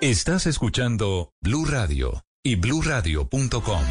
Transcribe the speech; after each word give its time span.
Estás 0.00 0.46
escuchando 0.46 1.32
Blue 1.40 1.64
Radio 1.64 2.24
y 2.44 2.54
bluradio.com. 2.54 3.82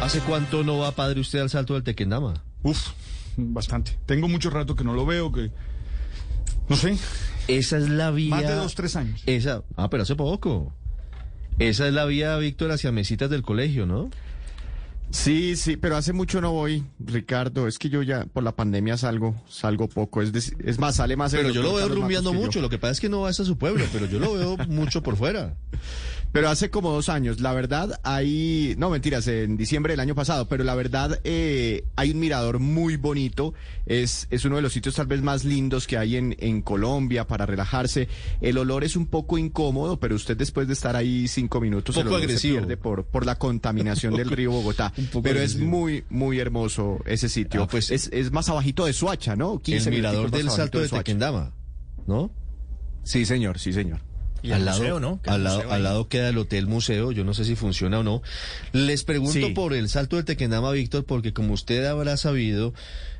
¿Hace 0.00 0.20
cuánto 0.20 0.62
no 0.62 0.78
va, 0.78 0.92
padre, 0.92 1.18
usted 1.18 1.40
al 1.40 1.50
salto 1.50 1.74
del 1.74 1.82
Tequendama? 1.82 2.44
Uf, 2.62 2.90
bastante. 3.36 3.98
Tengo 4.06 4.28
mucho 4.28 4.50
rato 4.50 4.76
que 4.76 4.84
no 4.84 4.94
lo 4.94 5.04
veo, 5.04 5.32
que... 5.32 5.50
No 6.68 6.76
sé, 6.76 6.96
Esa 7.48 7.78
es 7.78 7.88
la 7.88 8.12
vía... 8.12 8.30
más 8.30 8.46
de 8.46 8.54
dos, 8.54 8.76
tres 8.76 8.94
años. 8.94 9.24
Esa... 9.26 9.64
Ah, 9.76 9.90
pero 9.90 10.04
hace 10.04 10.14
poco. 10.14 10.72
Esa 11.58 11.88
es 11.88 11.92
la 11.92 12.04
vía, 12.04 12.36
Víctor, 12.36 12.70
hacia 12.70 12.92
mesitas 12.92 13.30
del 13.30 13.42
colegio, 13.42 13.84
¿no? 13.84 14.10
Sí, 15.10 15.54
sí, 15.56 15.76
pero 15.76 15.96
hace 15.96 16.12
mucho 16.12 16.40
no 16.40 16.52
voy, 16.52 16.84
Ricardo. 16.98 17.68
Es 17.68 17.78
que 17.78 17.88
yo 17.88 18.02
ya 18.02 18.24
por 18.26 18.42
la 18.42 18.52
pandemia 18.56 18.96
salgo, 18.96 19.34
salgo 19.48 19.88
poco. 19.88 20.22
Es, 20.22 20.32
dec- 20.32 20.56
es 20.64 20.78
más, 20.78 20.96
sale 20.96 21.16
más. 21.16 21.32
Pero 21.32 21.50
yo 21.50 21.62
lo 21.62 21.74
veo 21.74 21.88
rumbeando 21.88 22.32
mucho. 22.32 22.58
yo. 22.58 22.62
Lo 22.62 22.68
que 22.68 22.78
pasa 22.78 22.92
es 22.92 23.00
que 23.00 23.08
no 23.08 23.20
va 23.20 23.28
hasta 23.28 23.44
su 23.44 23.56
pueblo, 23.56 23.84
pero 23.92 24.06
yo 24.06 24.18
lo 24.18 24.34
veo 24.34 24.56
mucho 24.68 25.02
por 25.02 25.16
fuera. 25.16 25.56
Pero 26.34 26.48
hace 26.48 26.68
como 26.68 26.90
dos 26.90 27.10
años, 27.10 27.38
la 27.40 27.52
verdad, 27.52 28.00
hay, 28.02 28.74
no 28.76 28.90
mentiras, 28.90 29.28
en 29.28 29.56
diciembre 29.56 29.92
del 29.92 30.00
año 30.00 30.16
pasado, 30.16 30.48
pero 30.48 30.64
la 30.64 30.74
verdad 30.74 31.20
eh, 31.22 31.84
hay 31.94 32.10
un 32.10 32.18
mirador 32.18 32.58
muy 32.58 32.96
bonito, 32.96 33.54
es, 33.86 34.26
es 34.30 34.44
uno 34.44 34.56
de 34.56 34.62
los 34.62 34.72
sitios 34.72 34.96
tal 34.96 35.06
vez 35.06 35.22
más 35.22 35.44
lindos 35.44 35.86
que 35.86 35.96
hay 35.96 36.16
en, 36.16 36.34
en 36.40 36.60
Colombia 36.60 37.28
para 37.28 37.46
relajarse. 37.46 38.08
El 38.40 38.58
olor 38.58 38.82
es 38.82 38.96
un 38.96 39.06
poco 39.06 39.38
incómodo, 39.38 40.00
pero 40.00 40.16
usted 40.16 40.36
después 40.36 40.66
de 40.66 40.72
estar 40.72 40.96
ahí 40.96 41.28
cinco 41.28 41.60
minutos, 41.60 41.94
poco 41.94 42.08
el 42.08 42.14
olor 42.14 42.22
agresivo. 42.24 42.54
se 42.56 42.60
pierde 42.62 42.76
por, 42.78 43.04
por 43.04 43.24
la 43.26 43.36
contaminación 43.38 44.16
del 44.16 44.28
río 44.28 44.50
Bogotá. 44.50 44.92
Pero 45.22 45.38
es 45.38 45.56
muy, 45.56 46.02
muy 46.10 46.40
hermoso 46.40 46.98
ese 47.06 47.28
sitio. 47.28 47.62
Ah, 47.62 47.68
pues- 47.68 47.92
es, 47.92 48.10
es 48.12 48.32
más 48.32 48.48
abajito 48.48 48.86
de 48.86 48.92
Suacha, 48.92 49.36
¿no? 49.36 49.60
15 49.60 49.88
El 49.88 49.94
mirador 49.94 50.32
del 50.32 50.50
salto 50.50 50.80
de 50.80 50.88
Suacha. 50.88 51.04
Tequendama, 51.04 51.52
¿no? 52.08 52.32
Sí, 53.04 53.24
señor, 53.24 53.60
sí, 53.60 53.72
señor. 53.72 54.00
Y 54.44 54.52
al 54.52 54.60
el 54.60 54.64
lado, 54.66 54.78
museo, 54.78 55.00
¿no? 55.00 55.20
Al 55.26 55.42
lado, 55.42 55.56
museo 55.56 55.72
al 55.72 55.82
lado 55.82 56.08
queda 56.08 56.28
el 56.28 56.38
Hotel 56.38 56.66
Museo, 56.66 57.12
yo 57.12 57.24
no 57.24 57.32
sé 57.34 57.44
si 57.44 57.56
funciona 57.56 57.98
o 58.00 58.02
no. 58.02 58.22
Les 58.72 59.02
pregunto 59.04 59.32
Sí. 59.48 59.52
por 59.54 59.72
el 59.72 59.88
salto 59.88 60.16
del 60.16 60.24
Tequendama, 60.26 60.70
Víctor, 60.72 61.04
porque 61.06 61.32
como 61.32 61.54
usted 61.54 61.84
habrá 61.86 62.16
sabido, 62.18 62.74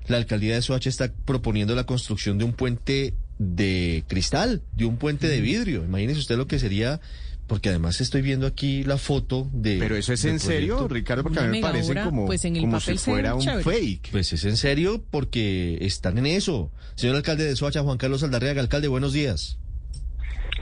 la 0.07 0.19
alcaldía 0.19 0.55
de 0.55 0.63
Soacha 0.63 0.91
está 0.91 1.11
proponiendo 1.25 1.75
la 1.75 1.85
construcción 1.85 2.37
de 2.39 2.45
un 2.45 2.53
puente 2.53 3.15
de 3.39 4.05
cristal, 4.07 4.63
de 4.77 4.85
un 4.85 4.99
puente 4.99 5.27
de 5.27 5.41
vidrio. 5.41 5.83
Imagínese 5.85 6.21
usted 6.21 6.37
lo 6.37 6.47
que 6.47 6.59
sería, 6.59 7.01
porque 7.47 7.71
además 7.71 8.01
estoy 8.01 8.21
viendo 8.23 8.47
aquí 8.47 8.85
la 8.85 8.99
foto 8.99 9.49
de... 9.53 9.79
Pero 9.79 9.97
eso 9.97 10.13
es 10.13 10.25
en 10.27 10.39
serio. 10.41 10.87
Ricardo, 10.89 11.23
porque 11.23 11.41
a 11.41 11.45
mí 11.45 11.59
me 11.59 11.61
parece 11.63 11.91
obra, 11.93 12.05
como, 12.05 12.27
pues 12.27 12.45
en 12.45 12.57
el 12.57 12.63
como 12.63 12.81
si 12.81 12.87
papel 12.87 12.99
fuera 12.99 13.35
un 13.35 13.41
chévere. 13.41 13.65
fake. 13.65 14.11
Pues 14.13 14.33
es 14.35 14.45
en 14.45 14.57
serio 14.59 15.03
porque 15.11 15.79
están 15.81 16.19
en 16.19 16.27
eso. 16.27 16.71
Señor 16.97 17.17
alcalde 17.17 17.45
de 17.45 17.57
Soacha, 17.57 17.83
Juan 17.83 17.97
Carlos 17.99 18.23
Aldarriaga, 18.23 18.61
alcalde, 18.61 18.89
buenos 18.89 19.13
días. 19.15 19.59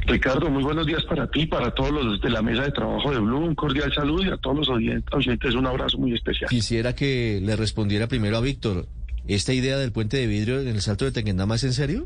Ricardo, 0.06 0.50
muy 0.50 0.62
buenos 0.62 0.86
días 0.86 1.04
para 1.04 1.30
ti, 1.30 1.46
para 1.46 1.70
todos 1.70 1.90
los 1.92 2.20
de 2.20 2.30
la 2.30 2.42
mesa 2.42 2.62
de 2.62 2.72
trabajo 2.72 3.12
de 3.12 3.20
Blue, 3.20 3.38
un 3.38 3.54
cordial 3.54 3.92
saludo 3.94 4.24
y 4.24 4.28
a 4.28 4.36
todos 4.36 4.56
los 4.58 4.68
oyentes, 4.68 5.54
un 5.54 5.66
abrazo 5.66 5.98
muy 5.98 6.14
especial. 6.14 6.50
Quisiera 6.50 6.94
que 6.94 7.40
le 7.42 7.54
respondiera 7.56 8.08
primero 8.08 8.36
a 8.36 8.40
Víctor. 8.40 8.86
¿Esta 9.28 9.52
idea 9.52 9.78
del 9.78 9.92
puente 9.92 10.16
de 10.16 10.26
vidrio 10.26 10.60
en 10.60 10.68
el 10.68 10.80
salto 10.80 11.04
de 11.04 11.12
Tequendama 11.12 11.54
es 11.54 11.64
en 11.64 11.72
serio? 11.72 12.02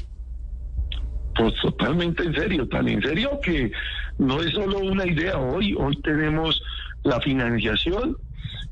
Pues 1.35 1.55
totalmente 1.63 2.23
en 2.23 2.35
serio, 2.35 2.69
tan 2.69 2.87
en 2.89 3.01
serio 3.03 3.41
que 3.43 3.73
no 4.19 4.43
es 4.43 4.53
solo 4.53 4.79
una 4.79 5.07
idea 5.07 5.39
hoy, 5.39 5.75
hoy 5.79 5.97
tenemos 6.03 6.63
la 7.03 7.21
financiación 7.21 8.17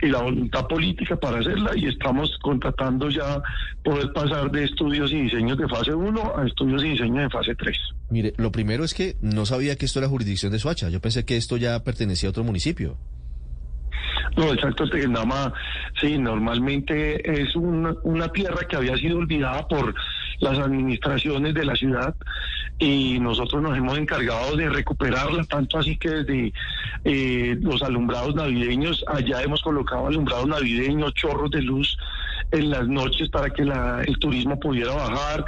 y 0.05 0.09
la 0.09 0.21
voluntad 0.21 0.67
política 0.67 1.17
para 1.17 1.39
hacerla 1.39 1.73
y 1.77 1.87
estamos 1.87 2.31
contratando 2.43 3.09
ya 3.09 3.43
poder 3.83 4.13
pasar 4.13 4.51
de 4.51 4.65
estudios 4.65 5.11
y 5.13 5.23
diseños 5.23 5.57
de 5.57 5.67
fase 5.69 5.95
1 5.95 6.33
a 6.37 6.47
estudios 6.47 6.85
y 6.85 6.91
diseños 6.91 7.25
de 7.25 7.31
fase 7.31 7.55
3. 7.55 7.77
Mire, 8.11 8.35
lo 8.37 8.53
primero 8.53 8.85
es 8.85 8.93
que 8.93 9.17
no 9.23 9.47
sabía 9.47 9.77
que 9.77 9.87
esto 9.87 9.99
era 10.01 10.09
jurisdicción 10.09 10.53
de 10.53 10.59
Soacha. 10.59 10.91
Yo 10.91 11.01
pensé 11.01 11.25
que 11.25 11.37
esto 11.37 11.57
ya 11.57 11.83
pertenecía 11.83 12.29
a 12.29 12.31
otro 12.31 12.45
municipio. 12.45 12.97
No, 14.37 14.53
exacto, 14.53 14.89
Tequendama, 14.89 15.53
sí, 16.01 16.19
normalmente 16.19 17.43
es 17.43 17.55
una, 17.55 17.95
una 18.03 18.29
tierra 18.29 18.67
que 18.69 18.77
había 18.77 18.97
sido 18.97 19.19
olvidada 19.19 19.67
por 19.69 19.95
las 20.41 20.59
administraciones 20.59 21.55
de 21.55 21.65
la 21.65 21.75
ciudad 21.77 22.15
y 22.79 23.19
nosotros 23.21 23.63
nos 23.63 23.77
hemos 23.77 23.97
encargado 23.99 24.57
de 24.57 24.69
recuperarla, 24.69 25.45
tanto 25.45 25.79
así 25.79 25.97
que 25.97 26.11
desde 26.11 26.53
eh, 27.05 27.57
los 27.61 27.83
alumbrados 27.83 28.35
navideños, 28.35 29.05
allá 29.07 29.43
hemos 29.43 29.63
colocado 29.63 30.07
alumbrados 30.09 30.47
navideños, 30.49 31.15
chorros 31.15 31.51
de 31.51 31.63
luz 31.63 31.97
en 32.51 32.71
las 32.71 32.89
noches 32.89 33.29
para 33.31 33.51
que 33.51 33.65
la- 33.65 34.03
el 34.05 34.19
turismo 34.19 34.59
pudiera 34.59 34.93
bajar. 34.95 35.45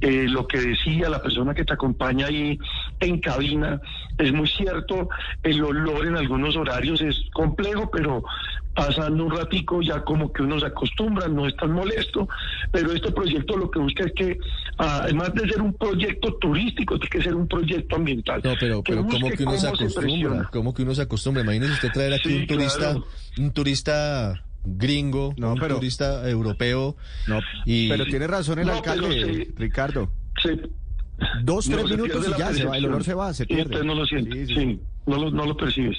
Eh, 0.00 0.26
lo 0.28 0.46
que 0.46 0.58
decía 0.60 1.08
la 1.10 1.20
persona 1.20 1.52
que 1.54 1.64
te 1.64 1.72
acompaña 1.72 2.26
ahí 2.26 2.56
en 3.00 3.20
cabina 3.20 3.80
es 4.18 4.32
muy 4.32 4.48
cierto, 4.48 5.08
el 5.42 5.62
olor 5.62 6.06
en 6.06 6.16
algunos 6.16 6.56
horarios 6.56 7.00
es 7.00 7.16
complejo, 7.32 7.88
pero 7.90 8.22
pasando 8.74 9.24
un 9.24 9.30
ratico 9.36 9.80
ya 9.82 10.02
como 10.04 10.32
que 10.32 10.42
uno 10.42 10.58
se 10.60 10.66
acostumbra, 10.66 11.26
no 11.28 11.46
es 11.46 11.56
tan 11.56 11.72
molesto, 11.72 12.28
pero 12.70 12.92
este 12.92 13.10
proyecto 13.12 13.56
lo 13.56 13.70
que 13.70 13.78
busca 13.80 14.04
es 14.04 14.12
que, 14.14 14.38
además 14.76 15.34
de 15.34 15.48
ser 15.48 15.60
un 15.62 15.72
proyecto 15.74 16.34
turístico, 16.34 16.96
tiene 16.98 17.10
que 17.10 17.22
ser 17.22 17.34
un 17.34 17.48
proyecto 17.48 17.96
ambiental. 17.96 18.40
No, 18.44 18.52
pero, 18.58 18.82
pero 18.82 19.02
busque 19.02 19.20
¿cómo 19.20 19.32
que 19.36 19.42
uno 19.44 19.56
se 19.56 19.66
acostumbra? 19.68 20.00
presiona. 20.00 20.48
¿Cómo 20.52 20.74
que 20.74 20.82
uno 20.82 20.94
se 20.94 21.02
acostumbra? 21.02 21.42
Imagínese 21.42 21.72
usted 21.72 21.88
traer 21.92 22.14
aquí 22.14 22.28
Sí, 22.28 22.36
un 22.38 22.46
turista, 22.46 22.78
claro. 22.78 23.04
un 23.38 23.52
turista 23.52 24.44
gringo, 24.64 25.34
No, 25.36 25.54
un 25.54 25.58
pero- 25.60 25.76
turista 25.76 26.28
europeo. 26.28 26.96
No, 27.26 27.40
y 27.64 27.88
pero 27.88 28.04
tiene 28.06 28.26
razón 28.28 28.58
el 28.60 28.66
No, 28.68 28.74
alcalde, 28.74 29.10
sí. 29.46 29.54
Ricardo. 29.56 30.10
Se- 30.42 30.60
Dos, 31.42 31.68
No, 31.68 31.76
tres 31.78 31.90
minutos 31.90 32.26
y 32.28 32.38
ya 32.38 32.52
se 32.52 32.64
va, 32.64 32.76
el 32.78 32.86
olor 32.86 33.04
se 33.04 33.14
va, 33.14 33.32
se 33.34 33.42
Y 33.44 33.46
pierde. 33.46 33.74
usted 33.74 33.84
no 33.84 33.94
lo 33.94 34.06
siente, 34.06 34.30
Sí, 34.32 34.46
sí, 34.46 34.54
sí, 34.54 34.60
sí. 34.60 34.80
No, 35.06 35.16
lo, 35.16 35.30
no 35.30 35.46
lo 35.46 35.56
percibes. 35.56 35.96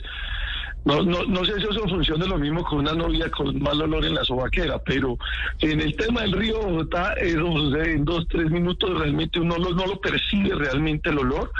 No, 0.85 1.03
no, 1.03 1.23
no 1.25 1.43
sé 1.43 1.55
si 1.59 1.63
eso 1.67 1.87
funciona 1.89 2.25
lo 2.25 2.37
mismo 2.37 2.63
con 2.63 2.79
una 2.79 2.93
novia 2.93 3.29
con 3.29 3.59
mal 3.61 3.81
olor 3.81 4.05
en 4.05 4.15
la 4.15 4.23
sobaquera, 4.23 4.79
pero 4.79 5.17
en 5.59 5.81
el 5.81 5.93
tema 5.97 6.21
del 6.21 6.31
río 6.31 6.61
Bogotá, 6.61 7.13
eso 7.13 7.51
sucede 7.51 7.93
en 7.95 8.05
dos, 8.05 8.25
tres 8.29 8.49
minutos, 8.49 8.97
realmente 8.97 9.41
uno 9.41 9.57
lo- 9.57 9.71
no 9.75 9.85
lo 9.87 9.99
percibe 9.99 10.55
realmente 10.55 11.09
el 11.09 11.19
olor. 11.19 11.51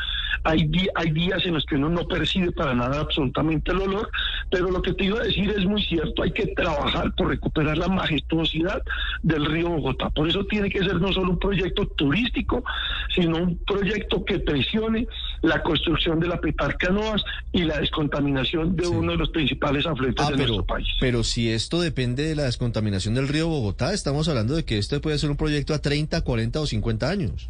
Hay, 0.46 0.72
hay 0.96 1.12
días 1.12 1.46
en 1.46 1.56
los 1.56 1.66
que 1.66 1.76
uno 1.76 1.90
no 1.90 2.08
percibe 2.08 2.54
para 2.54 2.74
nada 2.74 3.02
absolutamente 3.02 3.72
el 3.74 3.82
olor, 3.82 4.10
pero 4.52 4.72
lo 4.72 4.82
que 4.82 4.94
te 4.94 5.06
iba 5.06 5.20
a 5.20 5.24
decir 5.24 5.50
es 5.52 5.66
muy 5.66 5.82
cierto, 5.84 6.24
hay 6.24 6.32
que 6.32 6.48
trabajar 6.48 7.14
por 7.16 7.28
recuperar 7.30 7.78
la 7.78 7.88
majestuosidad 7.88 8.82
del 9.24 9.46
río 9.46 9.70
Bogotá. 9.70 10.10
Por 10.10 10.28
eso 10.30 10.44
tiene 10.46 10.70
que 10.70 10.80
ser 10.80 10.96
no 11.00 11.12
solo 11.14 11.32
un 11.32 11.40
proyecto 11.40 11.86
turístico, 11.90 12.64
sino 13.16 13.38
un 13.38 13.58
proyecto 13.66 14.26
que 14.26 14.40
presione 14.40 15.08
la 15.42 15.62
construcción 15.62 16.20
de 16.20 16.28
la 16.28 16.40
petarca 16.42 16.90
Novas 16.90 17.24
y 17.52 17.64
la 17.64 17.80
descontaminación 17.80 18.76
de 18.76 18.86
Sí. 18.86 18.92
uno 18.94 19.12
de 19.12 19.18
los 19.20 19.30
principales 19.30 19.86
afluentes 19.86 20.26
Ah, 20.26 20.32
de 20.32 20.38
pero, 20.38 20.48
nuestro 20.48 20.66
país. 20.66 20.88
pero 21.00 21.24
si 21.24 21.50
esto 21.52 21.80
depende 21.82 22.24
de 22.24 22.36
la 22.36 22.44
descontaminación 22.44 23.14
del 23.16 23.28
río 23.28 23.48
Bogotá, 23.48 23.94
estamos 23.94 24.28
hablando 24.30 24.56
de 24.56 24.66
que 24.66 24.78
este 24.78 25.00
puede 25.00 25.18
ser 25.20 25.30
un 25.30 25.38
proyecto 25.38 25.74
a 25.74 25.80
30, 25.80 26.22
40 26.24 26.60
o 26.62 26.66
50 26.66 27.10
años. 27.10 27.50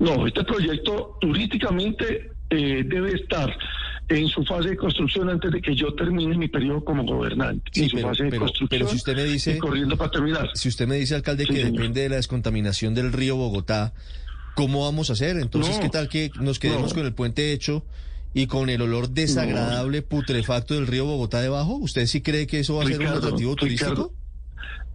No, 0.00 0.26
este 0.26 0.42
proyecto 0.44 1.16
turísticamente 1.20 2.32
eh, 2.50 2.82
debe 2.84 3.14
estar 3.14 3.54
en 4.08 4.28
su 4.28 4.44
fase 4.44 4.70
de 4.70 4.76
construcción 4.76 5.30
antes 5.30 5.50
de 5.52 5.60
que 5.62 5.74
yo 5.74 5.94
termine 5.94 6.36
mi 6.36 6.48
periodo 6.48 6.84
como 6.84 7.04
gobernante. 7.04 7.70
Sí, 7.72 7.84
en 7.84 7.88
su 7.90 7.96
pero- 7.96 8.08
fase 8.08 8.24
de 8.24 8.30
pero- 8.30 8.40
construcción. 8.42 8.68
pero 8.68 8.88
si 8.90 8.96
usted 8.96 9.16
me 9.16 9.24
dice- 9.24 9.58
corriendo 9.58 9.96
para 9.96 10.10
terminar. 10.10 10.50
Si 10.54 10.68
usted 10.68 10.86
me 10.86 10.96
dice, 10.96 11.14
alcalde, 11.14 11.44
Sí, 11.46 11.50
que 11.54 11.56
señor. 11.62 11.72
depende 11.72 12.00
de 12.02 12.08
la 12.10 12.16
descontaminación 12.16 12.94
del 12.94 13.12
río 13.12 13.36
Bogotá, 13.36 13.94
¿cómo 14.54 14.84
vamos 14.84 15.08
a 15.10 15.14
hacer? 15.14 15.36
Entonces, 15.38 15.76
No, 15.76 15.82
¿qué 15.82 15.88
tal 15.88 16.08
que 16.08 16.30
nos 16.40 16.58
quedemos 16.58 16.90
no. 16.90 16.96
con 16.96 17.06
el 17.06 17.14
puente 17.14 17.52
hecho 17.52 17.84
y 18.34 18.46
con 18.48 18.68
el 18.70 18.82
olor 18.82 19.08
desagradable, 19.10 20.02
putrefacto 20.02 20.74
del 20.74 20.86
río 20.86 21.04
Bogotá 21.06 21.40
debajo? 21.40 21.76
¿Usted 21.76 22.04
sí 22.06 22.20
cree 22.20 22.46
que 22.46 22.60
eso 22.60 22.76
va 22.76 22.84
a 22.84 22.86
ser 22.86 23.00
un 23.00 23.06
atractivo 23.06 23.56
turístico? 23.56 23.90
Ricardo, 23.90 24.12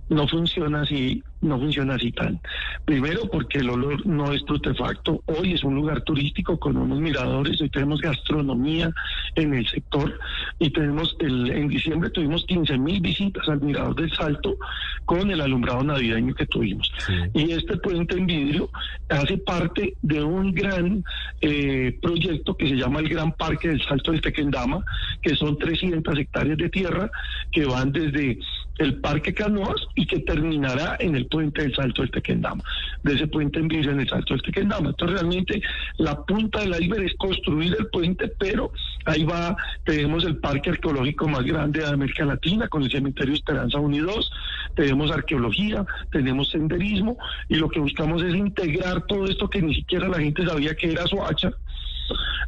no 0.09 0.27
funciona 0.27 0.81
así. 0.81 1.23
No 1.41 1.59
funciona 1.59 1.95
así 1.95 2.11
tan. 2.11 2.39
Primero 2.85 3.29
porque 3.31 3.59
el 3.59 3.69
olor 3.69 4.05
no 4.05 4.31
es 4.31 4.41
protefacto. 4.43 5.21
Hoy 5.25 5.53
es 5.53 5.63
un 5.63 5.75
lugar 5.75 6.01
turístico 6.01 6.59
con 6.59 6.77
unos 6.77 6.99
miradores. 6.99 7.61
Hoy 7.61 7.69
tenemos 7.69 8.01
gastronomía 8.01 8.91
en 9.35 9.53
el 9.53 9.67
sector 9.67 10.19
y 10.59 10.69
tenemos 10.71 11.15
el, 11.19 11.51
en 11.51 11.67
diciembre 11.67 12.09
tuvimos 12.09 12.45
15 12.45 12.77
mil 12.77 13.01
visitas 13.01 13.47
al 13.47 13.61
mirador 13.61 13.95
del 13.95 14.11
Salto 14.11 14.57
con 15.05 15.29
el 15.29 15.41
alumbrado 15.41 15.83
navideño 15.83 16.33
que 16.33 16.45
tuvimos. 16.45 16.91
Y 17.33 17.51
este 17.51 17.77
puente 17.77 18.17
en 18.17 18.25
vidrio 18.25 18.69
hace 19.09 19.37
parte 19.37 19.95
de 20.01 20.23
un 20.23 20.51
gran 20.53 21.03
eh, 21.41 21.97
proyecto 22.01 22.55
que 22.55 22.67
se 22.67 22.75
llama 22.75 22.99
el 22.99 23.09
Gran 23.09 23.31
Parque 23.33 23.69
del 23.69 23.81
Salto 23.83 24.11
del 24.11 24.21
Tequendama, 24.21 24.83
que 25.21 25.35
son 25.35 25.57
300 25.57 26.17
hectáreas 26.17 26.57
de 26.57 26.69
tierra 26.69 27.09
que 27.51 27.65
van 27.65 27.91
desde 27.91 28.39
el 28.77 28.95
Parque 28.99 29.33
Canoas 29.33 29.81
y 29.95 30.05
que 30.05 30.19
terminará 30.19 30.97
en 30.99 31.15
el 31.15 31.26
puente 31.27 31.61
del 31.61 31.75
Salto 31.75 32.01
del 32.01 32.11
Tequendama, 32.11 32.63
de 33.03 33.13
ese 33.13 33.27
puente 33.27 33.59
en 33.59 33.71
en 33.71 33.99
el 33.99 34.09
Salto 34.09 34.33
del 34.33 34.43
Tequendama. 34.43 34.89
Entonces 34.89 35.19
realmente 35.19 35.61
la 35.97 36.23
punta 36.23 36.59
del 36.59 36.81
iceberg 36.81 37.03
es 37.03 37.15
construir 37.15 37.75
el 37.77 37.87
puente, 37.87 38.27
pero 38.39 38.71
ahí 39.05 39.23
va, 39.23 39.55
tenemos 39.83 40.23
el 40.25 40.37
parque 40.37 40.71
arqueológico 40.71 41.27
más 41.27 41.43
grande 41.43 41.81
de 41.81 41.87
América 41.87 42.25
Latina 42.25 42.67
con 42.67 42.83
el 42.83 42.91
cementerio 42.91 43.33
Esperanza 43.33 43.79
1 43.79 43.95
y 43.95 43.99
2, 43.99 44.31
tenemos 44.77 45.11
arqueología, 45.11 45.85
tenemos 46.11 46.51
senderismo 46.51 47.17
y 47.49 47.55
lo 47.55 47.67
que 47.67 47.81
buscamos 47.81 48.23
es 48.23 48.33
integrar 48.33 49.05
todo 49.07 49.25
esto 49.25 49.49
que 49.49 49.61
ni 49.61 49.75
siquiera 49.75 50.07
la 50.07 50.19
gente 50.19 50.45
sabía 50.45 50.75
que 50.75 50.91
era 50.91 51.05
Soacha 51.07 51.51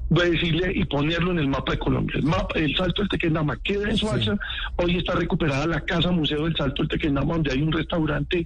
voy 0.10 0.26
a 0.26 0.30
decirle 0.32 0.72
y 0.74 0.86
ponerlo 0.86 1.32
en 1.32 1.40
el 1.40 1.48
mapa 1.48 1.74
de 1.74 1.80
Colombia. 1.80 2.18
El, 2.18 2.24
mapa, 2.24 2.58
el 2.58 2.76
Salto 2.76 3.02
del 3.02 3.10
Tequendama 3.10 3.58
queda 3.58 3.90
en 3.90 3.98
Soacha. 3.98 4.36
Hoy 4.78 4.98
está 4.98 5.14
recuperada 5.14 5.68
la 5.68 5.82
Casa 5.82 6.12
Museo 6.12 6.46
del 6.46 6.56
Salto 6.56 6.82
del 6.82 6.90
Tequendama, 6.90 7.34
donde 7.34 7.52
hay 7.52 7.62
un 7.62 7.72
restaurante 7.72 8.46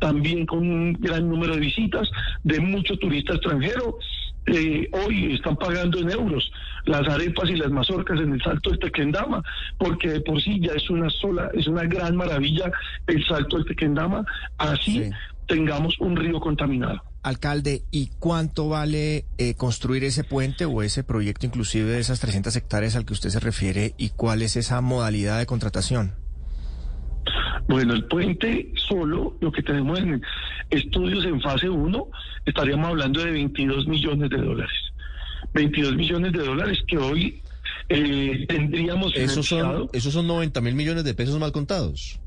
también 0.00 0.44
con 0.46 0.58
un 0.58 0.92
gran 0.94 1.28
número 1.28 1.54
de 1.54 1.60
visitas 1.60 2.10
de 2.42 2.60
mucho 2.60 2.96
turista 2.98 3.34
extranjero. 3.34 3.98
Eh, 4.46 4.88
hoy 4.92 5.34
están 5.34 5.56
pagando 5.56 5.98
en 5.98 6.10
euros 6.10 6.50
las 6.84 7.08
arepas 7.08 7.48
y 7.48 7.56
las 7.56 7.70
mazorcas 7.70 8.20
en 8.20 8.34
el 8.34 8.42
Salto 8.42 8.70
del 8.70 8.78
Tequendama, 8.78 9.42
porque 9.78 10.10
de 10.10 10.20
por 10.20 10.40
sí 10.42 10.60
ya 10.60 10.72
es 10.72 10.90
una 10.90 11.08
sola, 11.08 11.50
es 11.54 11.66
una 11.66 11.84
gran 11.84 12.14
maravilla 12.14 12.70
el 13.06 13.24
Salto 13.26 13.56
del 13.56 13.66
Tequendama, 13.66 14.24
así 14.58 15.10
tengamos 15.46 15.98
un 16.00 16.16
río 16.16 16.40
contaminado. 16.40 17.02
Alcalde, 17.22 17.84
¿y 17.90 18.10
cuánto 18.18 18.68
vale 18.68 19.24
eh, 19.38 19.54
construir 19.54 20.04
ese 20.04 20.24
puente 20.24 20.66
o 20.66 20.82
ese 20.82 21.04
proyecto 21.04 21.46
inclusive 21.46 21.90
de 21.90 22.00
esas 22.00 22.20
300 22.20 22.54
hectáreas 22.54 22.96
al 22.96 23.06
que 23.06 23.14
usted 23.14 23.30
se 23.30 23.40
refiere 23.40 23.94
y 23.96 24.10
cuál 24.10 24.42
es 24.42 24.56
esa 24.56 24.82
modalidad 24.82 25.38
de 25.38 25.46
contratación? 25.46 26.12
Bueno, 27.66 27.94
el 27.94 28.04
puente 28.04 28.70
solo, 28.76 29.38
lo 29.40 29.50
que 29.50 29.62
tenemos 29.62 29.98
en 29.98 30.22
estudios 30.70 31.24
en 31.24 31.40
fase 31.40 31.68
1, 31.68 32.08
estaríamos 32.46 32.88
hablando 32.88 33.20
de 33.24 33.30
22 33.32 33.86
millones 33.86 34.30
de 34.30 34.36
dólares. 34.38 34.74
22 35.52 35.94
millones 35.96 36.32
de 36.32 36.38
dólares 36.44 36.78
que 36.88 36.98
hoy 36.98 37.42
eh, 37.88 38.44
tendríamos... 38.48 39.14
Esos 39.16 39.46
son, 39.46 39.88
esos 39.92 40.12
son 40.12 40.26
90 40.26 40.60
mil 40.60 40.74
millones 40.74 41.04
de 41.04 41.14
pesos 41.14 41.38
mal 41.38 41.52
contados. 41.52 42.18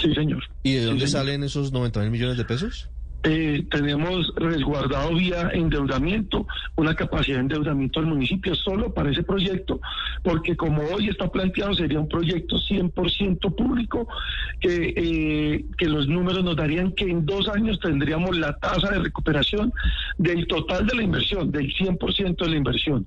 Sí, 0.00 0.12
señor. 0.14 0.42
¿Y 0.62 0.74
de 0.74 0.84
dónde 0.86 1.06
Sí, 1.06 1.12
salen 1.12 1.42
esos 1.44 1.72
90 1.72 2.00
mil 2.00 2.10
millones 2.10 2.36
de 2.36 2.44
pesos? 2.44 2.88
Eh, 3.26 3.64
tenemos 3.70 4.34
resguardado 4.36 5.14
vía 5.14 5.50
endeudamiento, 5.54 6.46
una 6.76 6.94
capacidad 6.94 7.36
de 7.36 7.42
endeudamiento 7.42 8.00
al 8.00 8.06
municipio 8.06 8.54
solo 8.54 8.92
para 8.92 9.10
ese 9.10 9.22
proyecto, 9.22 9.80
porque 10.22 10.54
como 10.56 10.82
hoy 10.82 11.08
está 11.08 11.28
planteado 11.28 11.72
sería 11.74 12.00
un 12.00 12.08
proyecto 12.08 12.56
100% 12.56 13.54
público, 13.54 14.06
que, 14.60 14.92
eh, 14.94 15.64
que 15.78 15.86
los 15.86 16.06
números 16.06 16.44
nos 16.44 16.56
darían 16.56 16.92
que 16.92 17.04
en 17.04 17.24
dos 17.24 17.48
años 17.48 17.80
tendríamos 17.80 18.36
la 18.36 18.58
tasa 18.58 18.90
de 18.90 18.98
recuperación 18.98 19.72
del 20.18 20.46
total 20.46 20.86
de 20.86 20.94
la 20.94 21.02
inversión, 21.02 21.50
del 21.50 21.72
100% 21.74 22.44
de 22.44 22.50
la 22.50 22.56
inversión. 22.56 23.06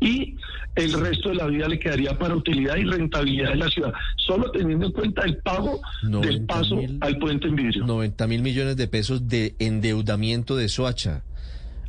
Y 0.00 0.36
el 0.74 0.92
resto 0.92 1.28
de 1.28 1.36
la 1.36 1.46
vida 1.46 1.68
le 1.68 1.78
quedaría 1.78 2.18
para 2.18 2.34
utilidad 2.34 2.76
y 2.76 2.84
rentabilidad 2.84 3.50
de 3.50 3.56
la 3.56 3.68
ciudad, 3.68 3.92
solo 4.16 4.50
teniendo 4.50 4.86
en 4.86 4.92
cuenta 4.92 5.22
el 5.22 5.36
pago 5.38 5.80
del 6.02 6.10
90 6.10 6.54
paso 6.54 6.76
mil. 6.76 6.98
al 7.00 7.18
puente 7.18 7.46
en 7.46 7.56
vidrio. 7.56 7.86
90 7.86 8.26
mil 8.26 8.42
millones 8.42 8.76
de 8.76 8.88
pesos 8.88 9.28
de 9.28 9.53
endeudamiento 9.58 10.56
de 10.56 10.68
Soacha. 10.68 11.22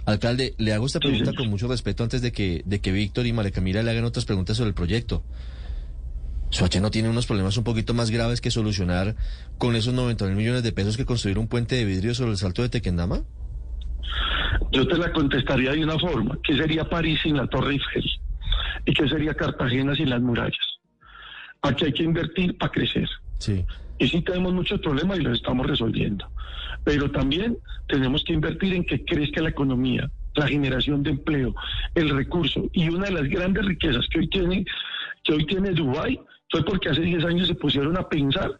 Alcalde, 0.05 0.53
le 0.57 0.73
hago 0.73 0.85
esta 0.85 0.99
pregunta 0.99 1.33
con 1.33 1.49
mucho 1.49 1.67
respeto 1.67 2.03
antes 2.03 2.21
de 2.21 2.31
que, 2.31 2.61
de 2.65 2.79
que 2.79 2.91
Víctor 2.91 3.25
y 3.25 3.33
María 3.33 3.51
Camila 3.51 3.81
le 3.81 3.91
hagan 3.91 4.05
otras 4.05 4.25
preguntas 4.25 4.57
sobre 4.57 4.69
el 4.69 4.75
proyecto. 4.75 5.23
¿Soacha 6.51 6.79
no 6.79 6.91
tiene 6.91 7.09
unos 7.09 7.25
problemas 7.25 7.57
un 7.57 7.63
poquito 7.63 7.93
más 7.93 8.11
graves 8.11 8.39
que 8.39 8.51
solucionar 8.51 9.15
con 9.57 9.75
esos 9.75 9.93
90 9.93 10.25
mil 10.27 10.35
millones 10.35 10.63
de 10.63 10.71
pesos 10.71 10.95
que 10.95 11.05
construir 11.05 11.39
un 11.39 11.47
puente 11.47 11.75
de 11.75 11.85
vidrio 11.85 12.13
sobre 12.13 12.31
el 12.31 12.37
salto 12.37 12.61
de 12.61 12.69
Tequendama? 12.69 13.23
Yo 14.71 14.87
te 14.87 14.97
la 14.97 15.11
contestaría 15.11 15.71
de 15.71 15.83
una 15.83 15.97
forma. 15.97 16.37
¿Qué 16.43 16.55
sería 16.55 16.87
París 16.87 17.19
sin 17.23 17.35
la 17.35 17.47
Torre 17.47 17.73
Eiffel? 17.73 18.03
¿Y 18.85 18.93
qué 18.93 19.07
sería 19.09 19.33
Cartagena 19.33 19.95
sin 19.95 20.09
las 20.09 20.21
murallas? 20.21 20.79
Aquí 21.61 21.85
hay 21.85 21.93
que 21.93 22.03
invertir 22.03 22.57
para 22.57 22.71
crecer. 22.71 23.09
Sí. 23.39 23.65
Y 23.97 24.07
sí 24.07 24.21
tenemos 24.21 24.53
muchos 24.53 24.79
problemas 24.81 25.19
y 25.19 25.23
los 25.23 25.37
estamos 25.37 25.65
resolviendo. 25.67 26.27
Pero 26.83 27.09
también 27.11 27.57
tenemos 27.87 28.23
que 28.23 28.33
invertir 28.33 28.73
en 28.73 28.85
que 28.85 29.03
crezca 29.03 29.41
la 29.41 29.49
economía, 29.49 30.09
la 30.35 30.47
generación 30.47 31.03
de 31.03 31.11
empleo, 31.11 31.55
el 31.95 32.09
recurso. 32.09 32.69
Y 32.73 32.89
una 32.89 33.05
de 33.05 33.13
las 33.13 33.29
grandes 33.29 33.65
riquezas 33.65 34.07
que 34.09 34.19
hoy 34.19 34.27
tiene, 34.29 34.65
que 35.23 35.33
hoy 35.33 35.45
tiene 35.45 35.71
Dubái 35.71 36.19
fue 36.49 36.63
porque 36.63 36.89
hace 36.89 37.01
10 37.01 37.25
años 37.25 37.47
se 37.47 37.55
pusieron 37.55 37.97
a 37.97 38.07
pensar 38.07 38.55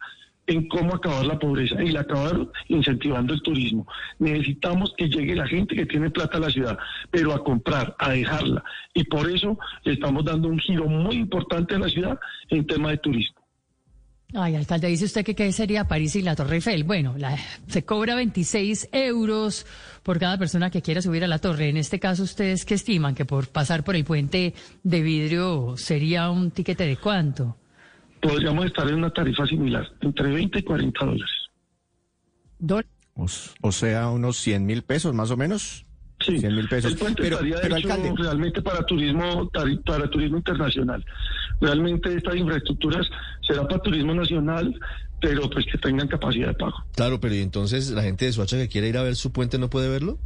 en 0.46 0.68
cómo 0.68 0.94
acabar 0.94 1.26
la 1.26 1.38
pobreza 1.38 1.82
y 1.82 1.90
la 1.90 2.00
acabaron 2.00 2.50
incentivando 2.68 3.34
el 3.34 3.42
turismo. 3.42 3.86
Necesitamos 4.18 4.94
que 4.96 5.08
llegue 5.08 5.34
la 5.34 5.46
gente 5.46 5.74
que 5.74 5.86
tiene 5.86 6.10
plata 6.10 6.38
a 6.38 6.40
la 6.40 6.50
ciudad, 6.50 6.78
pero 7.10 7.32
a 7.32 7.42
comprar, 7.42 7.94
a 7.98 8.10
dejarla. 8.10 8.62
Y 8.94 9.04
por 9.04 9.28
eso 9.30 9.58
le 9.84 9.94
estamos 9.94 10.24
dando 10.24 10.48
un 10.48 10.58
giro 10.58 10.86
muy 10.86 11.16
importante 11.16 11.74
a 11.74 11.78
la 11.78 11.88
ciudad 11.88 12.18
en 12.48 12.66
tema 12.66 12.90
de 12.90 12.98
turismo. 12.98 13.35
Ay, 14.34 14.56
alcalde, 14.56 14.88
dice 14.88 15.04
usted 15.04 15.24
que 15.24 15.34
qué 15.36 15.52
sería 15.52 15.84
París 15.86 16.16
y 16.16 16.22
la 16.22 16.34
Torre 16.34 16.56
Eiffel. 16.56 16.82
Bueno, 16.84 17.14
la- 17.16 17.38
se 17.68 17.84
cobra 17.84 18.16
26 18.16 18.88
euros 18.92 19.64
por 20.02 20.18
cada 20.18 20.36
persona 20.36 20.68
que 20.68 20.82
quiera 20.82 21.00
subir 21.00 21.22
a 21.24 21.28
la 21.28 21.38
torre. 21.38 21.68
En 21.68 21.76
este 21.76 22.00
caso, 22.00 22.24
¿ustedes 22.24 22.64
qué 22.64 22.74
estiman? 22.74 23.14
Que 23.14 23.24
por 23.24 23.48
pasar 23.48 23.84
por 23.84 23.94
el 23.94 24.04
puente 24.04 24.52
de 24.82 25.00
vidrio 25.02 25.76
sería 25.76 26.28
un 26.28 26.50
tiquete 26.50 26.86
de 26.86 26.96
cuánto? 26.96 27.56
Podríamos 28.20 28.66
estar 28.66 28.88
en 28.88 28.96
una 28.96 29.10
tarifa 29.10 29.46
similar, 29.46 29.86
entre 30.00 30.28
20 30.32 30.58
y 30.58 30.62
40 30.62 31.04
dólares. 31.04 31.30
Dol- 32.58 32.86
O, 33.14 33.26
o 33.62 33.72
sea, 33.72 34.08
unos 34.10 34.36
100 34.38 34.66
mil 34.66 34.82
pesos 34.82 35.14
más 35.14 35.30
o 35.30 35.36
menos. 35.36 35.86
Sí, 36.20 36.38
100 36.38 36.54
mil 36.54 36.68
pesos. 36.68 36.92
El 36.92 36.98
puente 36.98 37.22
Pero- 37.22 37.36
estaría 37.36 37.60
pero, 37.62 37.76
hecho 37.76 37.92
alcalde. 37.92 38.12
realmente 38.22 38.60
para 38.62 38.84
turismo 38.84 39.48
para 39.84 40.10
turismo 40.10 40.38
internacional. 40.38 41.04
Realmente 41.60 42.14
estas 42.14 42.36
infraestructuras 42.36 43.06
será 43.46 43.66
para 43.66 43.80
turismo 43.82 44.14
nacional, 44.14 44.78
pero 45.20 45.48
pues 45.48 45.64
que 45.70 45.78
tengan 45.78 46.06
capacidad 46.08 46.48
de 46.48 46.54
pago. 46.54 46.74
Claro, 46.94 47.18
pero 47.20 47.34
¿y 47.34 47.40
entonces 47.40 47.90
la 47.90 48.02
gente 48.02 48.26
de 48.26 48.32
Soacha 48.32 48.56
que 48.58 48.68
quiere 48.68 48.88
ir 48.88 48.98
a 48.98 49.02
ver 49.02 49.16
su 49.16 49.32
puente 49.32 49.58
no 49.58 49.70
puede 49.70 49.88
verlo? 49.88 50.18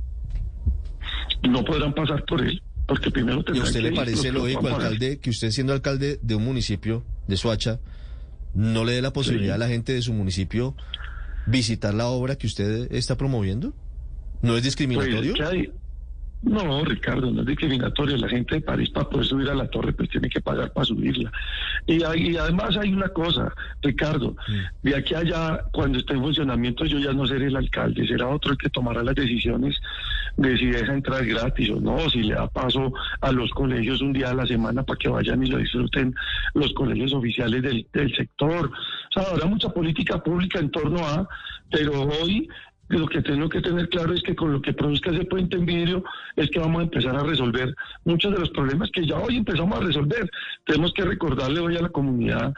No 1.49 1.64
podrán 1.64 1.95
pasar 1.95 2.25
por 2.25 2.40
él, 2.43 2.62
porque 2.87 3.11
primero 3.11 3.38
¿Y 3.38 3.40
a 3.40 3.45
tendrán 3.45 3.66
usted 3.66 3.81
que 3.81 3.90
le 3.90 3.97
parece 3.97 4.23
que 4.23 4.33
lógico, 4.33 4.69
alcalde, 4.69 5.19
que 5.21 5.31
usted 5.31 5.50
siendo 5.50 5.73
alcalde 5.73 6.19
de 6.23 6.35
un 6.35 6.45
municipio 6.45 7.05
de 7.28 7.37
Soacha 7.37 7.78
no 8.55 8.85
le 8.85 8.93
dé 8.93 9.02
la 9.02 9.12
posibilidad 9.12 9.55
Sí. 9.55 9.62
a 9.62 9.66
la 9.66 9.69
gente 9.69 9.93
de 9.93 10.02
su 10.02 10.12
municipio 10.12 10.75
visitar 11.47 11.95
la 11.95 12.07
obra 12.09 12.37
que 12.37 12.47
usted 12.49 12.93
está 12.93 13.16
promoviendo? 13.16 13.69
¿No 14.43 14.49
es 14.57 14.62
Pues, 14.62 14.62
discriminatorio? 14.64 15.35
¿qué 15.35 15.43
hay? 15.45 15.73
No, 16.42 16.82
Ricardo, 16.87 17.30
no 17.30 17.42
es 17.42 17.47
discriminatorio. 17.49 18.16
La 18.16 18.28
gente 18.28 18.54
de 18.54 18.61
París 18.62 18.88
para 18.88 19.09
poder 19.11 19.26
subir 19.26 19.50
a 19.50 19.54
la 19.54 19.68
torre 19.68 19.92
pues 19.92 20.09
tiene 20.09 20.30
que 20.30 20.40
pagar 20.40 20.73
para 20.73 20.87
subirla. 20.87 21.30
Y, 21.87 22.02
hay- 22.02 22.30
y 22.30 22.37
además 22.38 22.76
hay 22.78 22.94
una 22.94 23.09
cosa, 23.11 23.52
Ricardo, 23.82 24.35
de 24.82 24.97
aquí 24.97 25.14
a 25.14 25.18
allá, 25.18 25.64
cuando 25.70 25.99
esté 25.99 26.14
en 26.14 26.20
funcionamiento, 26.23 26.87
yo 26.87 26.99
ya 26.99 27.12
no 27.12 27.26
seré 27.26 27.49
el 27.49 27.56
alcalde, 27.56 28.06
será 28.06 28.28
otro 28.28 28.52
el 28.52 28.59
que 28.59 28.70
tomará 28.70 29.02
las 29.02 29.14
decisiones 29.16 29.76
de 30.38 30.56
si 30.56 30.66
deja 30.66 30.94
entrar 30.94 31.26
gratis 31.26 31.70
o 31.70 31.80
no, 31.80 32.09
si 32.09 32.23
le 32.23 32.35
da 32.35 32.49
paso 32.49 32.90
a 33.20 33.32
los 33.32 33.50
colegios 33.50 34.00
un 34.00 34.14
día 34.14 34.30
a 34.30 34.35
la 34.35 34.47
semana 34.47 34.82
para 34.82 34.97
que 34.99 35.11
vayan 35.11 35.44
y 35.44 35.50
lo 35.50 35.59
disfruten 35.59 36.14
los 36.54 36.73
colegios 36.73 37.12
oficiales 37.12 37.61
del, 37.62 37.87
del 37.92 38.14
sector. 38.16 38.70
O 38.70 39.12
sea, 39.20 39.30
habrá 39.30 39.44
mucha 39.47 39.68
política 39.68 40.23
pública 40.23 40.59
en 40.59 40.70
torno 40.70 41.06
a, 41.06 41.28
pero 41.70 42.00
hoy 42.23 42.49
lo 42.99 43.06
que 43.06 43.23
tengo 43.23 43.49
que 43.49 43.61
tener 43.61 43.88
claro 43.88 44.12
es 44.12 44.23
que 44.23 44.35
con 44.35 44.52
lo 44.52 44.61
que 44.61 44.73
produzca 44.73 45.11
ese 45.11 45.25
puente 45.25 45.56
en 45.56 45.66
vidrio 45.66 46.04
es 46.37 46.50
que 46.50 46.59
vamos 46.59 46.80
a 46.80 46.85
empezar 46.85 47.16
a 47.16 47.23
resolver 47.23 47.75
muchos 48.04 48.32
de 48.32 48.40
los 48.40 48.50
problemas 48.50 48.90
que 48.90 49.06
ya 49.06 49.18
hoy 49.18 49.37
empezamos 49.37 49.78
a 49.78 49.85
resolver. 49.85 50.28
Tenemos 50.66 50.92
que 50.92 51.04
recordarle 51.04 51.61
hoy 51.61 51.76
a 51.76 51.82
la 51.82 51.88
comunidad 51.88 52.52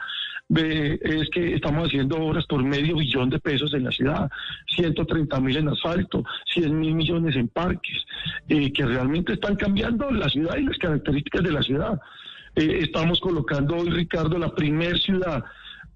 es 0.49 1.29
que 1.29 1.55
estamos 1.55 1.87
haciendo 1.87 2.17
obras 2.17 2.45
por 2.45 2.63
medio 2.63 2.97
billón 2.97 3.29
de 3.29 3.39
pesos 3.39 3.73
en 3.73 3.85
la 3.85 3.91
ciudad, 3.91 4.29
130 4.75 5.39
mil 5.39 5.57
en 5.57 5.69
asfalto, 5.69 6.23
100 6.53 6.79
mil 6.79 6.95
millones 6.95 7.35
en 7.35 7.47
parques, 7.47 8.05
eh, 8.49 8.71
que 8.71 8.85
realmente 8.85 9.33
están 9.33 9.55
cambiando 9.55 10.11
la 10.11 10.29
ciudad 10.29 10.57
y 10.57 10.63
las 10.63 10.77
características 10.77 11.43
de 11.43 11.51
la 11.51 11.63
ciudad. 11.63 11.99
Eh, 12.55 12.79
estamos 12.81 13.19
colocando 13.19 13.77
hoy, 13.77 13.89
Ricardo, 13.89 14.37
la 14.37 14.53
primer 14.53 14.99
ciudad 14.99 15.43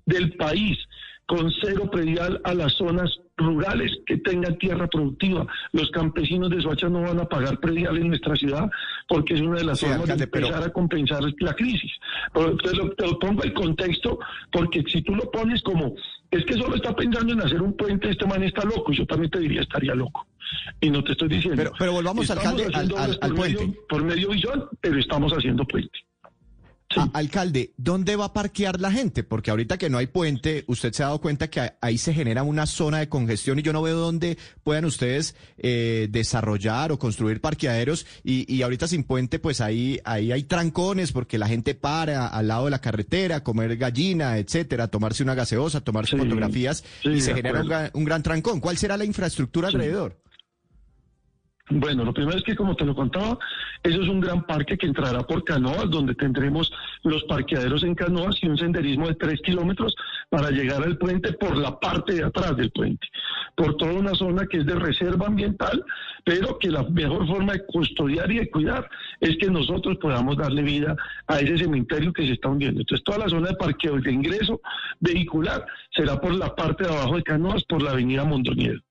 del 0.05 0.33
país 0.33 0.77
con 1.25 1.51
cero 1.61 1.91
predial 1.91 2.41
a 2.43 2.53
las 2.53 2.73
zonas 2.73 3.19
rurales 3.37 3.91
que 4.05 4.17
tengan 4.17 4.57
tierra 4.57 4.87
productiva. 4.87 5.45
Los 5.71 5.89
campesinos 5.91 6.49
de 6.49 6.61
Soacha 6.61 6.89
no 6.89 7.01
van 7.01 7.19
a 7.19 7.25
pagar 7.25 7.59
predial 7.59 7.97
en 7.97 8.09
nuestra 8.09 8.35
ciudad 8.35 8.69
porque 9.07 9.35
es 9.35 9.41
una 9.41 9.59
de 9.59 9.65
las 9.65 9.79
Sí, 9.79 9.85
formas 9.85 10.01
alcalde, 10.09 10.19
de 10.19 10.23
empezar 10.25 10.59
pero- 10.59 10.65
a 10.65 10.73
compensar 10.73 11.21
la 11.39 11.53
crisis. 11.53 11.91
Pero 12.33 12.57
te 12.57 12.75
lo, 12.75 12.89
te 12.91 13.05
lo 13.07 13.19
pongo 13.19 13.43
en 13.43 13.53
contexto 13.53 14.19
porque 14.51 14.83
si 14.87 15.01
tú 15.03 15.15
lo 15.15 15.29
pones 15.31 15.61
como, 15.61 15.93
es 16.31 16.43
que 16.45 16.53
solo 16.55 16.75
está 16.75 16.95
pensando 16.95 17.33
en 17.33 17.41
hacer 17.41 17.61
un 17.61 17.73
puente, 17.77 18.09
este 18.09 18.25
man 18.25 18.43
está 18.43 18.63
loco, 18.65 18.91
yo 18.91 19.05
también 19.05 19.29
te 19.31 19.39
diría 19.39 19.61
estaría 19.61 19.93
loco. 19.95 20.25
Y 20.81 20.89
no 20.89 21.03
te 21.03 21.11
estoy 21.11 21.27
diciendo. 21.27 21.57
Pero- 21.57 21.73
pero 21.77 21.91
volvamos, 21.91 22.29
alcalde, 22.31 22.65
al- 22.65 22.73
haciendo 22.73 22.97
al- 22.97 23.03
obras 23.11 23.19
al 23.21 23.29
por 23.31 23.39
medio- 23.39 23.57
puente. 23.59 23.79
por 23.89 24.03
medio 24.03 24.29
visión, 24.29 24.65
pero 24.81 24.99
estamos 24.99 25.31
haciendo 25.33 25.63
puente. 25.65 25.99
Sí. 26.89 26.99
A- 27.01 27.09
alcalde, 27.17 27.73
¿dónde 27.75 28.15
va 28.15 28.25
a 28.25 28.33
parquear 28.33 28.79
la 28.79 28.89
gente? 28.91 29.23
Porque 29.23 29.51
ahorita 29.51 29.77
que 29.77 29.89
no 29.89 29.97
hay 29.97 30.07
puente, 30.07 30.63
usted 30.67 30.93
se 30.93 31.03
ha 31.03 31.07
dado 31.07 31.19
cuenta 31.19 31.49
que 31.49 31.73
ahí 31.81 31.97
se 31.97 32.13
genera 32.13 32.43
una 32.43 32.65
zona 32.65 32.99
de 32.99 33.09
congestión 33.09 33.59
y 33.59 33.61
yo 33.61 33.73
no 33.73 33.81
veo 33.81 33.97
dónde 33.97 34.37
puedan 34.63 34.85
ustedes 34.85 35.35
eh, 35.57 36.07
desarrollar 36.09 36.93
o 36.93 36.97
construir 36.99 37.41
parqueaderos 37.41 38.05
y, 38.23 38.45
y 38.53 38.61
ahorita 38.61 38.87
sin 38.87 39.03
puente, 39.03 39.37
pues 39.37 39.59
ahí, 39.59 39.99
ahí 40.05 40.31
hay 40.31 40.43
trancones 40.43 41.11
porque 41.11 41.37
la 41.37 41.47
gente 41.49 41.75
para 41.75 42.27
al 42.27 42.47
lado 42.47 42.65
de 42.65 42.71
la 42.71 42.79
carretera, 42.79 43.43
comer 43.43 43.75
gallina, 43.75 44.37
etcétera, 44.37 44.87
tomarse 44.87 45.23
una 45.23 45.35
gaseosa, 45.35 45.81
tomarse 45.81 46.11
Sí, 46.11 46.17
fotografías 46.17 46.85
sí, 47.03 47.09
y 47.09 47.19
se 47.21 47.33
genera 47.33 47.61
un, 47.61 47.69
un 47.99 48.05
gran 48.05 48.23
trancón. 48.23 48.61
¿Cuál 48.61 48.77
será 48.77 48.95
la 48.95 49.03
infraestructura 49.03 49.67
alrededor? 49.67 50.21
Bueno, 51.69 52.05
lo 52.05 52.13
primero 52.13 52.37
es 52.37 52.43
que, 52.43 52.55
como 52.55 52.77
te 52.77 52.85
lo 52.85 52.95
contaba, 52.95 53.37
eso 53.83 54.01
es 54.01 54.07
un 54.07 54.21
gran 54.21 54.45
parque 54.45 54.77
que 54.77 54.85
entrará 54.85 55.23
por 55.23 55.43
canoas, 55.43 55.89
donde 55.89 56.15
tendremos 56.15 56.71
los 57.03 57.25
parqueaderos 57.25 57.83
en 57.83 57.93
canoas 57.93 58.37
y 58.41 58.47
un 58.47 58.57
senderismo 58.57 59.07
de 59.07 59.15
tres 59.15 59.41
kilómetros 59.41 59.93
para 60.29 60.49
llegar 60.49 60.81
al 60.81 60.97
puente 60.97 61.33
por 61.33 61.57
la 61.57 61.77
parte 61.77 62.13
de 62.13 62.23
atrás 62.23 62.55
del 62.55 62.71
puente, 62.71 63.05
por 63.53 63.75
toda 63.75 63.91
una 63.91 64.15
zona 64.15 64.47
que 64.47 64.59
es 64.59 64.65
de 64.65 64.75
reserva 64.75 65.27
ambiental, 65.27 65.83
pero 66.23 66.57
que 66.57 66.71
la 66.71 66.83
mejor 66.83 67.27
forma 67.27 67.51
de 67.51 67.65
custodiar 67.65 68.31
y 68.31 68.39
de 68.39 68.49
cuidar 68.49 68.89
es 69.19 69.35
que 69.37 69.49
nosotros 69.49 69.97
podamos 69.97 70.37
darle 70.37 70.61
vida 70.61 70.95
a 71.27 71.39
ese 71.41 71.57
cementerio 71.57 72.13
que 72.13 72.25
se 72.25 72.33
está 72.33 72.47
hundiendo. 72.47 72.79
Entonces, 72.79 73.03
toda 73.03 73.17
la 73.17 73.29
zona 73.29 73.49
de 73.49 73.55
parqueo 73.55 73.99
y 73.99 74.03
de 74.03 74.13
ingreso 74.13 74.61
vehicular 75.01 75.65
será 75.93 76.19
por 76.21 76.33
la 76.33 76.55
parte 76.55 76.85
de 76.85 76.91
abajo 76.91 77.17
de 77.17 77.23
canoas, 77.23 77.65
por 77.65 77.81
la 77.81 77.91
avenida 77.91 78.23
Mondoñedo. 78.23 78.86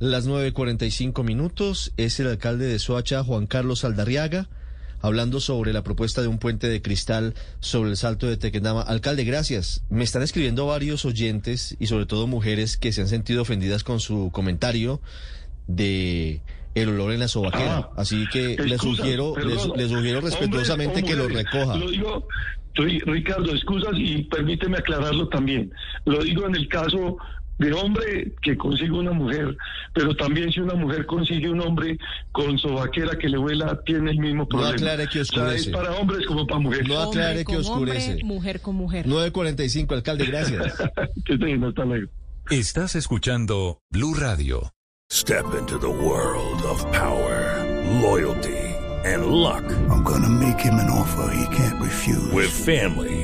Las 0.00 0.28
9.45 0.28 1.22
minutos 1.22 1.92
es 1.96 2.18
el 2.18 2.26
alcalde 2.26 2.66
de 2.66 2.80
Soacha, 2.80 3.22
Juan 3.22 3.46
Carlos 3.46 3.84
Aldarriaga, 3.84 4.48
hablando 5.00 5.38
sobre 5.38 5.72
la 5.72 5.84
propuesta 5.84 6.20
de 6.20 6.26
un 6.26 6.38
puente 6.38 6.68
de 6.68 6.82
cristal 6.82 7.34
sobre 7.60 7.90
el 7.90 7.96
salto 7.96 8.26
de 8.26 8.36
Tequendama. 8.36 8.82
Alcalde, 8.82 9.22
gracias. 9.22 9.84
Me 9.90 10.02
están 10.02 10.22
escribiendo 10.22 10.66
varios 10.66 11.04
oyentes 11.04 11.76
y 11.78 11.86
sobre 11.86 12.06
todo 12.06 12.26
mujeres 12.26 12.76
que 12.76 12.90
se 12.92 13.02
han 13.02 13.08
sentido 13.08 13.42
ofendidas 13.42 13.84
con 13.84 14.00
su 14.00 14.30
comentario 14.32 15.00
de 15.68 16.42
el 16.74 16.88
olor 16.88 17.12
en 17.12 17.20
la 17.20 17.28
sobaquera. 17.28 17.76
Ah, 17.76 17.90
Así 17.96 18.26
que 18.32 18.56
le 18.56 18.78
sugiero, 18.78 19.36
le, 19.36 19.88
sugiero 19.88 20.20
respetuosamente 20.20 21.04
que 21.04 21.14
lo 21.14 21.28
recoja. 21.28 21.76
Lo 21.76 21.88
digo, 21.88 22.26
Ricardo, 22.74 23.54
excusas 23.54 23.92
y 23.94 24.24
permíteme 24.24 24.78
aclararlo 24.78 25.28
también. 25.28 25.70
Lo 26.04 26.20
digo 26.24 26.48
en 26.48 26.56
el 26.56 26.66
caso 26.66 27.16
de 27.58 27.72
hombre 27.72 28.32
que 28.42 28.56
consigue 28.56 28.90
una 28.92 29.12
mujer, 29.12 29.56
pero 29.92 30.14
también 30.16 30.50
si 30.52 30.60
una 30.60 30.74
mujer 30.74 31.06
consigue 31.06 31.48
un 31.48 31.60
hombre 31.60 31.98
con 32.32 32.58
sobaquera 32.58 33.16
que 33.18 33.28
le 33.28 33.38
vuela, 33.38 33.80
tiene 33.84 34.10
el 34.10 34.18
mismo 34.18 34.46
problema. 34.48 34.74
aclare 34.74 35.06
que 35.08 35.20
O 35.20 35.24
sea, 35.24 35.42
oscurece. 35.44 35.70
es 35.70 35.76
para 35.76 35.92
hombres 35.92 36.26
como 36.26 36.46
para 36.46 36.60
mujeres. 36.60 36.88
No 36.88 37.00
aclare 37.00 37.28
Hombre 37.40 37.44
que 37.44 37.56
oscurece. 37.56 38.10
hombre, 38.10 38.24
mujer 38.24 38.60
con 38.60 38.74
mujer. 38.76 39.06
9.45, 39.06 39.92
alcalde, 39.92 40.26
gracias. 40.26 40.74
que 41.24 41.38
te 41.38 41.54
hasta 41.64 41.84
luego. 41.84 42.10
Estás 42.50 42.94
escuchando 42.94 43.78
Blue 43.90 44.14
Radio. 44.14 44.70
Step 45.10 45.44
into 45.58 45.78
the 45.78 45.86
world 45.86 46.62
of 46.64 46.82
power, 46.92 47.62
loyalty, 48.02 48.50
and 49.04 49.26
luck. 49.26 49.62
I'm 49.90 50.02
gonna 50.02 50.28
make 50.28 50.58
him 50.58 50.74
an 50.74 50.90
offer 50.90 51.30
he 51.34 51.46
can't 51.56 51.80
refuse. 51.80 52.32
With 52.32 52.50
family, 52.50 53.23